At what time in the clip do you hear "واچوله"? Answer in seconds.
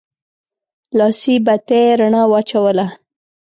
2.31-2.85